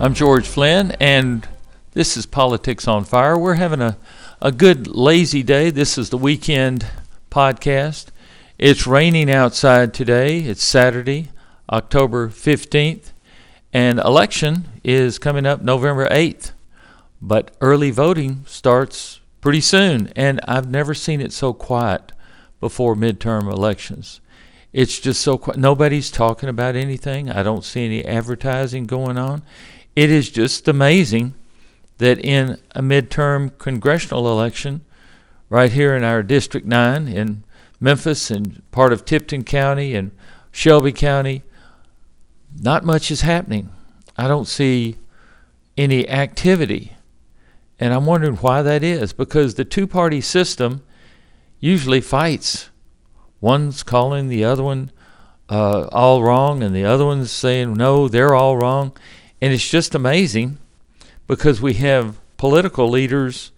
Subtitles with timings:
[0.00, 1.48] I'm George Flinn, and
[1.90, 3.36] this is Politics on Fire.
[3.36, 3.98] We're having a,
[4.40, 5.70] a good lazy day.
[5.70, 6.86] This is the weekend
[7.32, 8.06] podcast.
[8.58, 10.38] It's raining outside today.
[10.38, 11.30] It's Saturday,
[11.68, 13.10] October 15th,
[13.72, 16.52] and election is coming up November 8th.
[17.20, 22.12] But early voting starts pretty soon, and I've never seen it so quiet
[22.60, 24.20] before midterm elections.
[24.72, 25.58] It's just so quiet.
[25.58, 27.28] Nobody's talking about anything.
[27.28, 29.42] I don't see any advertising going on
[29.96, 31.34] it is just amazing
[31.98, 34.84] that in a midterm congressional election,
[35.48, 37.44] right here in our District 9 in
[37.80, 40.10] Memphis and part of Tipton County and
[40.50, 41.42] Shelby County,
[42.60, 43.70] not much is happening.
[44.16, 44.96] I don't see
[45.76, 46.94] any activity.
[47.78, 50.82] And I'm wondering why that is because the two party system
[51.60, 52.70] usually fights.
[53.40, 54.90] One's calling the other one
[55.48, 58.92] uh, all wrong, and the other one's saying, no, they're all wrong.
[59.40, 60.58] And it's just amazing
[61.26, 63.52] because we have political leaders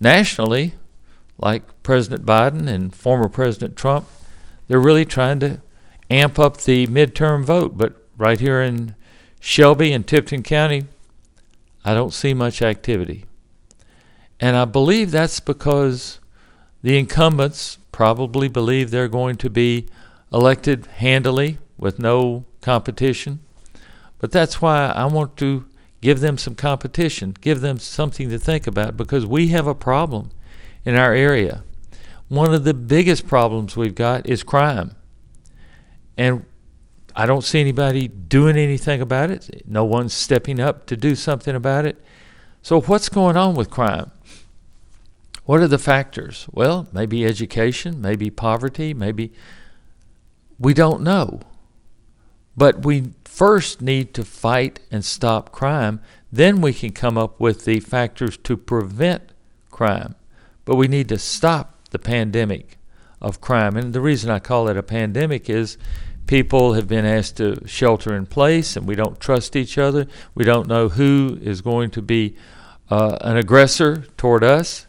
[0.00, 0.74] nationally,
[1.38, 4.06] like President Biden and former President Trump,
[4.68, 5.60] they're really trying to
[6.10, 7.76] amp up the midterm vote.
[7.76, 8.94] But right here in
[9.40, 10.84] Shelby and Tipton County,
[11.84, 13.24] I don't see much activity.
[14.40, 16.20] And I believe that's because
[16.82, 19.86] the incumbents probably believe they're going to be
[20.32, 23.40] elected handily with no competition.
[24.18, 25.66] But that's why I want to
[26.00, 30.30] give them some competition, give them something to think about because we have a problem
[30.84, 31.64] in our area.
[32.28, 34.94] One of the biggest problems we've got is crime.
[36.16, 36.44] And
[37.14, 39.62] I don't see anybody doing anything about it.
[39.66, 42.02] No one's stepping up to do something about it.
[42.62, 44.10] So, what's going on with crime?
[45.44, 46.46] What are the factors?
[46.50, 49.32] Well, maybe education, maybe poverty, maybe
[50.58, 51.40] we don't know.
[52.56, 56.00] But we first need to fight and stop crime.
[56.32, 59.32] Then we can come up with the factors to prevent
[59.70, 60.14] crime.
[60.64, 62.78] But we need to stop the pandemic
[63.20, 63.76] of crime.
[63.76, 65.76] And the reason I call it a pandemic is
[66.26, 70.06] people have been asked to shelter in place and we don't trust each other.
[70.34, 72.36] We don't know who is going to be
[72.90, 74.86] uh, an aggressor toward us.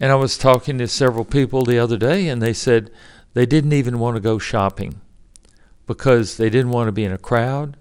[0.00, 2.90] And I was talking to several people the other day and they said
[3.34, 5.00] they didn't even want to go shopping
[5.90, 7.76] because they didn't want to be in a crowd.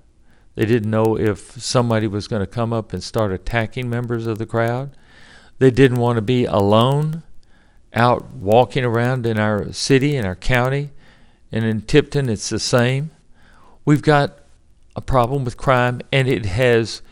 [0.55, 4.39] They didn't know if somebody was going to come up and start attacking members of
[4.39, 4.97] the crowd.
[5.59, 7.21] They didn't want to be alone
[7.93, 10.89] out walking around in our city, in our county.
[11.51, 13.11] And in Tipton, it's the same.
[13.85, 14.39] We've got
[14.95, 17.03] a problem with crime, and it has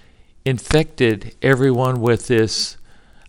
[0.46, 2.75] infected everyone with this,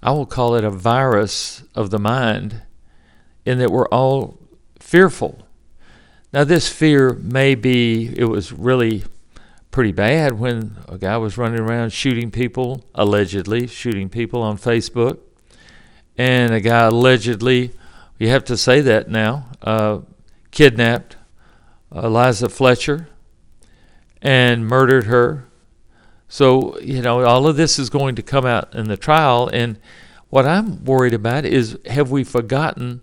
[0.02, 2.62] I will call it a virus of the mind,
[3.44, 4.38] in that we're all
[4.80, 5.47] fearful
[6.30, 9.04] now, this fear may be, it was really
[9.70, 15.20] pretty bad when a guy was running around shooting people, allegedly shooting people on Facebook.
[16.18, 17.70] And a guy allegedly,
[18.18, 20.00] you have to say that now, uh,
[20.50, 21.16] kidnapped
[21.94, 23.08] Eliza Fletcher
[24.20, 25.46] and murdered her.
[26.28, 29.48] So, you know, all of this is going to come out in the trial.
[29.50, 29.78] And
[30.28, 33.02] what I'm worried about is have we forgotten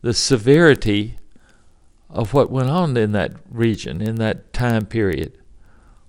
[0.00, 1.18] the severity
[2.14, 5.36] of what went on in that region, in that time period?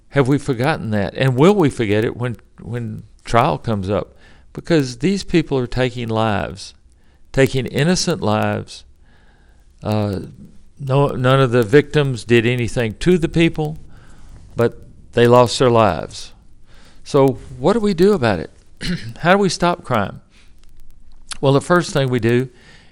[0.09, 1.15] Have we forgotten that?
[1.15, 4.15] And will we forget it when, when trial comes up?
[4.53, 6.75] Because these people are taking lives,
[7.33, 8.85] taking innocent lives.
[9.83, 10.19] Uh,
[10.79, 13.77] no, none of the victims did anything to the people,
[14.55, 16.33] but they lost their lives.
[17.03, 18.51] So, what do we do about it?
[19.19, 20.21] How do we stop crime?
[21.41, 22.49] Well, the first thing we do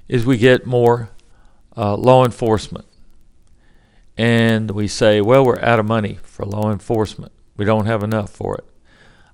[0.07, 1.09] is we get more
[1.77, 2.85] uh, law enforcement
[4.17, 7.31] and we say, well, we're out of money for law enforcement.
[7.57, 8.65] We don't have enough for it.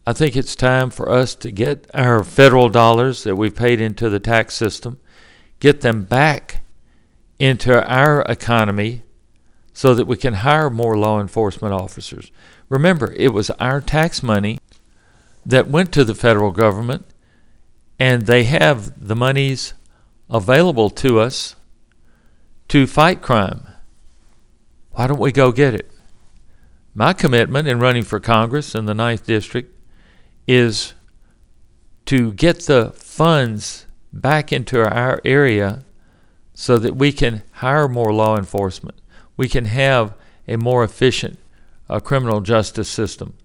[0.05, 4.09] I think it's time for us to get our federal dollars that we've paid into
[4.09, 4.99] the tax system,
[5.59, 6.61] get them back
[7.37, 9.03] into our economy
[9.73, 12.31] so that we can hire more law enforcement officers.
[12.69, 14.59] Remember, it was our tax money
[15.45, 17.05] that went to the federal government,
[17.97, 19.73] and they have the monies
[20.29, 21.55] available to us
[22.67, 23.68] to fight crime.
[24.99, 25.89] Why don't we go get it?
[26.93, 29.73] My commitment in running for Congress in the 9th District
[30.45, 30.93] is
[32.07, 35.85] to get the funds back into our area
[36.53, 38.99] so that we can hire more law enforcement.
[39.37, 40.15] We can have
[40.49, 41.39] a more efficient
[41.89, 43.35] uh, criminal justice system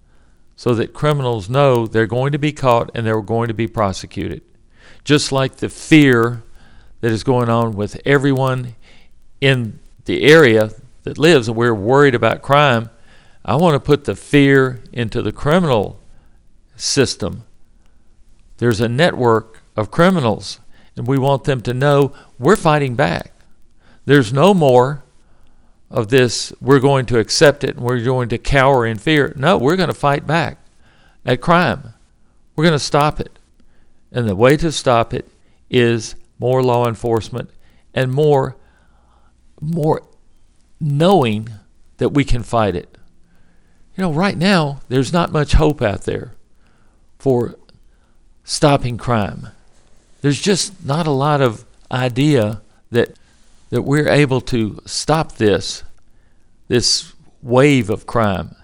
[0.57, 4.41] so that criminals know they're going to be caught and they're going to be prosecuted.
[5.05, 6.43] Just like the fear
[6.99, 8.75] that is going on with everyone
[9.39, 10.71] in the area
[11.05, 12.89] that lives and we're worried about crime,
[13.45, 15.99] I want to put the fear into the criminal
[16.75, 17.43] system.
[18.57, 20.59] There's a network of criminals,
[20.97, 23.31] and we want them to know we're fighting back.
[24.05, 25.03] There's no more
[25.89, 29.33] of this, we're going to accept it and we're going to cower in fear.
[29.37, 30.57] No, we're going to fight back
[31.25, 31.93] at crime.
[32.55, 33.37] We're going to stop it.
[34.11, 35.29] And the way to stop it
[35.69, 37.49] is more law enforcement
[37.93, 38.55] and more
[39.61, 40.03] more
[40.85, 41.49] knowing
[41.97, 42.97] that we can fight it.
[43.97, 46.33] You know, right now there's not much hope out there
[47.17, 47.55] for
[48.43, 49.49] stopping crime.
[50.21, 52.61] There's just not a lot of idea
[52.91, 53.17] that
[53.71, 55.83] that we're able to stop this
[56.67, 58.55] this wave of crime.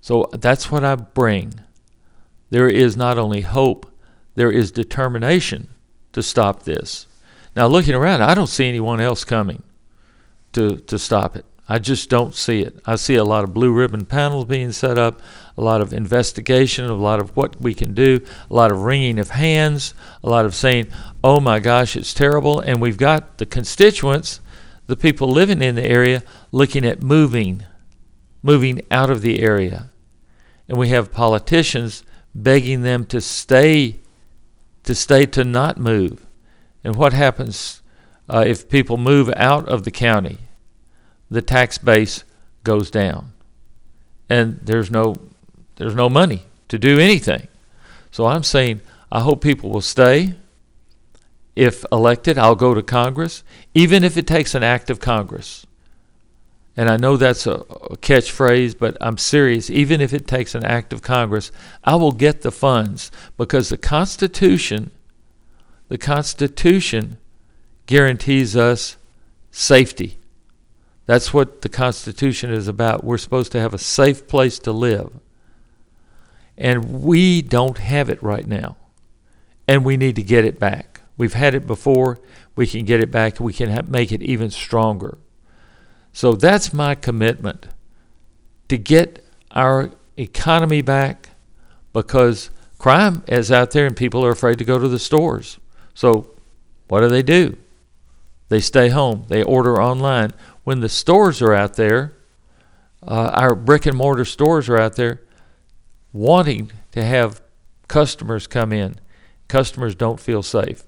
[0.00, 1.60] So that's what I bring.
[2.50, 3.90] There is not only hope,
[4.36, 5.68] there is determination
[6.12, 7.06] to stop this.
[7.54, 9.62] Now looking around, I don't see anyone else coming
[10.56, 11.44] to to stop it.
[11.68, 12.78] I just don't see it.
[12.84, 15.20] I see a lot of blue ribbon panels being set up,
[15.56, 19.18] a lot of investigation, a lot of what we can do, a lot of wringing
[19.18, 19.92] of hands,
[20.22, 20.86] a lot of saying,
[21.24, 22.60] oh my gosh, it's terrible.
[22.60, 24.40] And we've got the constituents,
[24.86, 26.22] the people living in the area,
[26.52, 27.64] looking at moving,
[28.44, 29.90] moving out of the area.
[30.68, 33.98] And we have politicians begging them to stay,
[34.84, 36.26] to stay to not move.
[36.84, 37.82] And what happens
[38.28, 40.38] uh, if people move out of the county?
[41.30, 42.24] The tax base
[42.64, 43.32] goes down.
[44.28, 45.16] And there's no
[45.76, 47.48] there's no money to do anything.
[48.10, 48.80] So I'm saying
[49.10, 50.34] I hope people will stay.
[51.54, 53.42] If elected, I'll go to Congress,
[53.72, 55.66] even if it takes an act of Congress.
[56.76, 57.58] And I know that's a,
[58.02, 59.70] catchphrase, but I'm serious.
[59.70, 61.50] Even if it takes an act of Congress,
[61.82, 64.90] I will get the funds because the Constitution,
[65.88, 67.16] the Constitution
[67.86, 68.98] guarantees us
[69.50, 70.18] safety.
[71.06, 73.04] That's what the Constitution is about.
[73.04, 75.12] We're supposed to have a safe place to live.
[76.58, 78.76] And we don't have it right now.
[79.68, 81.00] And we need to get it back.
[81.16, 82.20] We've had it before.
[82.56, 83.38] We can get it back.
[83.40, 85.18] We can make it even stronger.
[86.12, 87.66] So that's my commitment
[88.68, 91.30] to get our economy back
[91.92, 95.58] because crime is out there and people are afraid to go to the stores.
[95.94, 96.30] So
[96.88, 97.56] what do they do?
[98.48, 99.24] They stay home.
[99.28, 100.32] They order online
[100.66, 102.16] when the stores are out there,
[103.06, 105.22] uh, our brick and mortar stores are out there
[106.12, 107.40] wanting to have
[107.86, 108.96] customers come in.
[109.46, 110.82] Customers don't feel safe.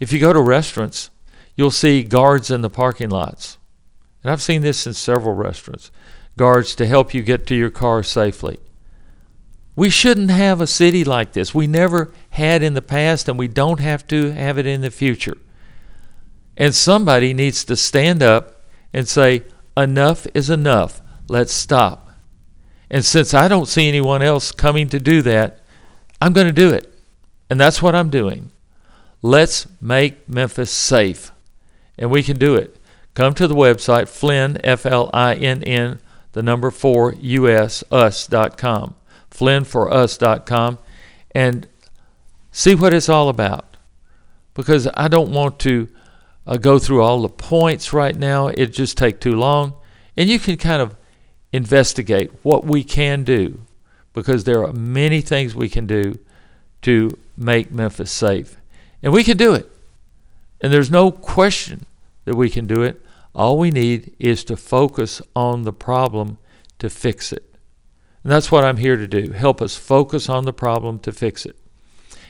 [0.00, 1.10] If you go to restaurants,
[1.54, 3.58] you'll see guards in the parking lots.
[4.22, 5.90] And I've seen this in several restaurants
[6.38, 8.58] guards to help you get to your car safely.
[9.76, 11.54] We shouldn't have a city like this.
[11.54, 14.90] We never had in the past, and we don't have to have it in the
[14.90, 15.36] future.
[16.58, 18.62] And somebody needs to stand up
[18.92, 19.44] and say,
[19.76, 21.00] enough is enough.
[21.28, 22.10] Let's stop.
[22.90, 25.60] And since I don't see anyone else coming to do that,
[26.20, 26.92] I'm going to do it.
[27.48, 28.50] And that's what I'm doing.
[29.22, 31.30] Let's make Memphis safe.
[31.96, 32.76] And we can do it.
[33.14, 36.00] Come to the website, Flinn, F L I N N,
[36.32, 38.94] the number four, US, us.com,
[39.30, 40.78] flinnforus.com,
[41.32, 41.66] and
[42.52, 43.76] see what it's all about.
[44.54, 45.88] Because I don't want to
[46.48, 48.48] uh, go through all the points right now.
[48.48, 49.74] It just take too long,
[50.16, 50.96] and you can kind of
[51.52, 53.60] investigate what we can do
[54.14, 56.18] because there are many things we can do
[56.82, 58.56] to make Memphis safe,
[59.02, 59.70] and we can do it.
[60.60, 61.84] And there's no question
[62.24, 63.00] that we can do it.
[63.34, 66.38] All we need is to focus on the problem
[66.78, 67.44] to fix it.
[68.24, 71.46] And that's what I'm here to do help us focus on the problem to fix
[71.46, 71.56] it.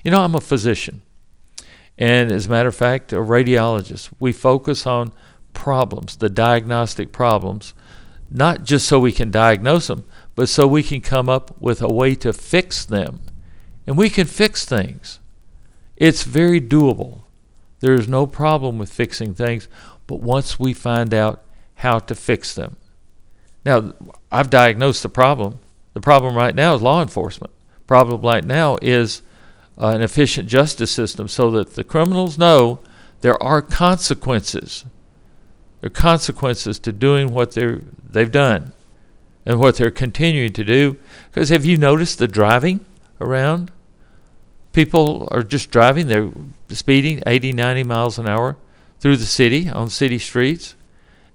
[0.04, 1.02] You know, I'm a physician.
[1.99, 5.12] And as a matter of fact, a radiologist, we focus on
[5.52, 7.75] problems, the diagnostic problems,
[8.31, 10.05] not just so we can diagnose them,
[10.37, 13.21] but so we can come up with a way to fix them.
[13.87, 15.19] And we can fix things.
[15.97, 17.23] It's very doable.
[17.81, 19.67] There is no problem with fixing things,
[20.07, 21.43] but once we find out
[21.76, 22.76] how to fix them.
[23.64, 23.95] Now,
[24.31, 25.59] I've diagnosed the problem.
[25.95, 27.52] The problem right now is law enforcement.
[27.87, 29.23] Problem right now is
[29.80, 32.80] uh, an efficient justice system so that the criminals know
[33.20, 34.85] there are consequences.
[35.80, 38.73] There are consequences to doing what they're, they've done
[39.47, 40.97] and what they're continuing to do.
[41.30, 42.85] Because have you noticed the driving
[43.20, 43.70] around?
[44.73, 46.30] People are just driving, they're
[46.68, 48.56] speeding 80, 90 miles an hour
[49.00, 50.75] through the city on city streets,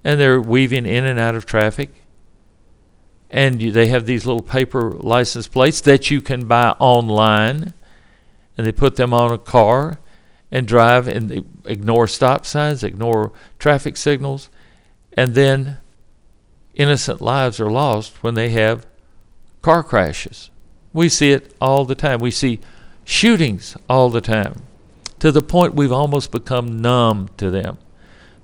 [0.04, 1.90] and they're weaving in and out of traffic.
[3.30, 7.74] And they have these little paper license plates that you can buy online
[8.58, 10.00] and they put them on a car
[10.52, 14.50] and drive and ignore stop signs, ignore traffic signals,
[15.14, 15.78] and then
[16.76, 18.86] innocent lives are lost when they have
[19.62, 20.50] car crashes.
[20.92, 22.20] We see it all the time.
[22.20, 22.60] We see
[23.04, 24.62] shootings all the time
[25.20, 27.78] to the point we've almost become numb to them.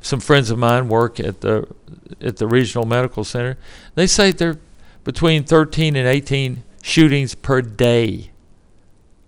[0.02, 1.68] Some friends of mine work at the
[2.22, 3.58] at the regional medical center.
[3.96, 4.58] They say they're
[5.04, 8.32] between 13 and 18 shootings per day.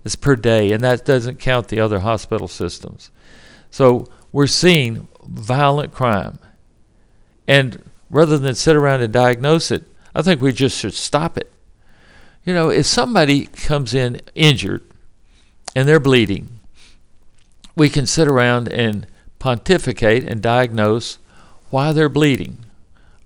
[0.04, 3.12] It's per day, and that doesn't count the other hospital systems.
[3.70, 6.40] So we're seeing violent crime.
[7.48, 9.84] And rather than sit around and diagnose it,
[10.16, 11.52] I think we just should stop it.
[12.44, 14.84] You know, if somebody comes in injured
[15.76, 16.60] and they're bleeding,
[17.76, 19.08] we can sit around and
[19.40, 21.18] pontificate and diagnose
[21.70, 22.66] why they're bleeding.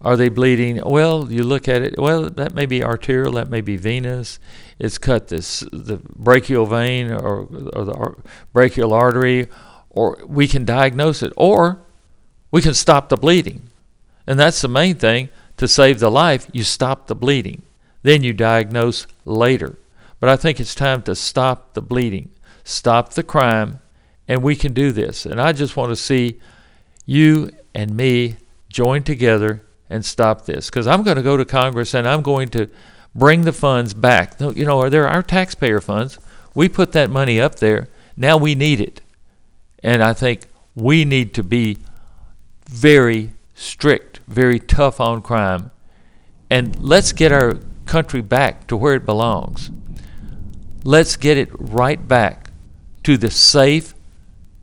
[0.05, 0.79] Are they bleeding?
[0.85, 1.97] Well, you look at it.
[1.97, 3.33] Well, that may be arterial.
[3.33, 4.38] That may be venous.
[4.77, 8.15] It's cut this the brachial vein or, or the
[8.53, 9.47] brachial artery,
[9.89, 11.81] or we can diagnose it, or
[12.51, 13.63] we can stop the bleeding.
[14.27, 16.47] And that's the main thing to save the life.
[16.53, 17.63] You stop the bleeding,
[18.03, 19.79] then you diagnose later.
[20.19, 22.29] But I think it's time to stop the bleeding,
[22.63, 23.79] stop the crime,
[24.27, 25.25] and we can do this.
[25.25, 26.39] And I just want to see
[27.07, 28.35] you and me
[28.69, 32.49] join together and stop this because I'm going to go to Congress and I'm going
[32.49, 32.69] to
[33.13, 34.39] bring the funds back.
[34.39, 36.19] You know, they're our taxpayer funds.
[36.53, 37.87] We put that money up there.
[38.17, 39.01] Now we need it.
[39.83, 41.77] And I think we need to be
[42.67, 45.71] very strict, very tough on crime.
[46.49, 49.71] And let's get our country back to where it belongs.
[50.83, 52.49] Let's get it right back
[53.03, 53.93] to the safe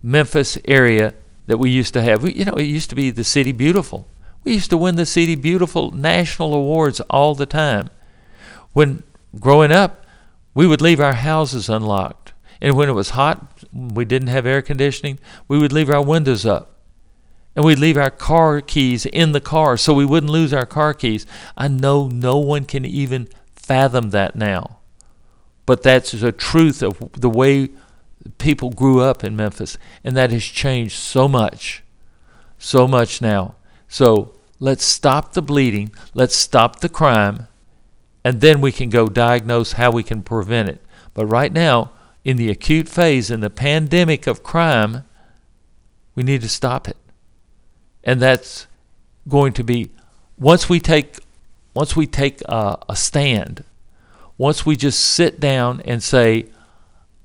[0.03, 1.15] Memphis area
[1.47, 2.23] that we used to have.
[2.23, 4.07] We, you know, it used to be the city beautiful.
[4.45, 7.91] We used to win the City Beautiful national awards all the time.
[8.73, 9.03] When
[9.39, 10.05] growing up,
[10.55, 12.33] we would leave our houses unlocked.
[12.61, 15.19] And when it was hot, we didn't have air conditioning,
[15.49, 16.81] we would leave our windows up.
[17.55, 20.95] And we'd leave our car keys in the car so we wouldn't lose our car
[20.95, 21.27] keys.
[21.57, 24.79] I know no one can even fathom that now.
[25.67, 27.69] But that's the truth of the way
[28.39, 29.77] people grew up in Memphis.
[30.03, 31.83] And that has changed so much.
[32.59, 33.57] So much now.
[33.93, 37.49] So let's stop the bleeding, let's stop the crime,
[38.25, 40.81] and then we can go diagnose how we can prevent it.
[41.13, 41.91] But right now,
[42.25, 45.05] in the acute phase, in the pandemic of crime,
[46.15, 46.97] we need to stop it.
[48.03, 48.67] And that's
[49.29, 49.91] going to be
[50.39, 51.19] once we take
[51.75, 53.63] once we take a, a stand,
[54.39, 56.47] once we just sit down and say,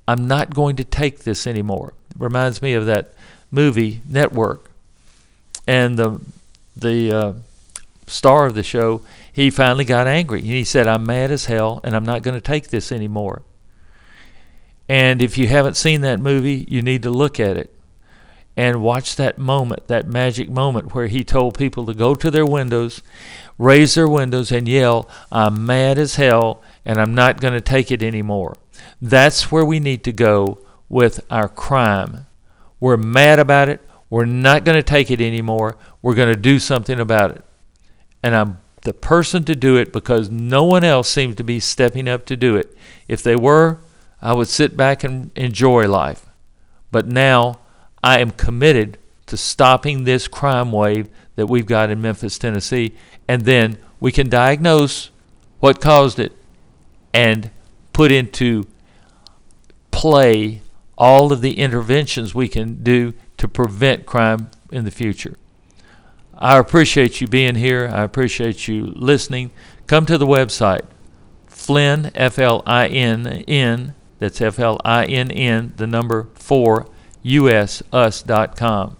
[0.06, 1.94] I'm not going to take this anymore.
[2.10, 3.14] It reminds me of that
[3.50, 4.70] movie Network.
[5.66, 6.20] And the
[6.80, 7.32] the uh,
[8.06, 10.42] star of the show, he finally got angry.
[10.42, 13.42] He said, I'm mad as hell and I'm not going to take this anymore.
[14.88, 17.74] And if you haven't seen that movie, you need to look at it
[18.56, 22.46] and watch that moment, that magic moment where he told people to go to their
[22.46, 23.02] windows,
[23.56, 27.92] raise their windows, and yell, I'm mad as hell and I'm not going to take
[27.92, 28.56] it anymore.
[29.00, 30.58] That's where we need to go
[30.88, 32.26] with our crime.
[32.80, 33.80] We're mad about it.
[34.10, 35.76] We're not going to take it anymore.
[36.00, 37.44] We're going to do something about it.
[38.22, 42.08] And I'm the person to do it because no one else seems to be stepping
[42.08, 42.76] up to do it.
[43.06, 43.80] If they were,
[44.22, 46.26] I would sit back and enjoy life.
[46.90, 47.60] But now
[48.02, 52.94] I am committed to stopping this crime wave that we've got in Memphis, Tennessee,
[53.28, 55.10] and then we can diagnose
[55.60, 56.32] what caused it
[57.12, 57.50] and
[57.92, 58.66] put into
[59.90, 60.62] play
[60.96, 65.36] all of the interventions we can do to prevent crime in the future.
[66.34, 67.90] I appreciate you being here.
[67.92, 69.50] I appreciate you listening.
[69.86, 70.82] Come to the website,
[71.46, 76.86] Flinn, F L I N N, that's F L I N N, the number 4,
[77.24, 78.96] usus.com.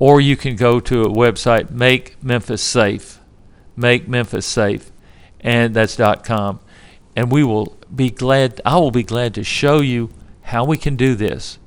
[0.00, 3.20] Or you can go to a website, Make Memphis Safe,
[3.76, 4.90] Make Memphis Safe,
[5.40, 6.60] and that's .com.
[7.14, 10.10] And we will be glad, I will be glad to show you
[10.42, 11.58] how we can do this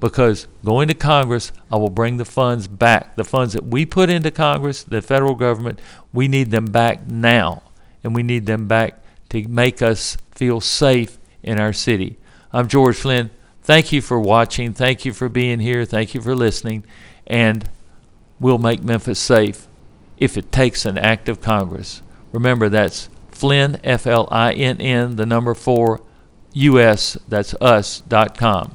[0.00, 3.16] because going to Congress, I will bring the funds back.
[3.16, 5.80] The funds that we put into Congress, the federal government,
[6.12, 7.62] we need them back now.
[8.04, 12.16] And we need them back to make us feel safe in our city.
[12.52, 13.30] I'm George Flinn.
[13.62, 14.72] Thank you for watching.
[14.72, 15.84] Thank you for being here.
[15.84, 16.84] Thank you for listening.
[17.26, 17.68] And
[18.40, 19.66] we'll make Memphis safe
[20.16, 22.02] if it takes an act of Congress.
[22.32, 26.00] Remember, that's Flinn, F L I N N, the number four,
[26.52, 28.74] US, that's us, dot com.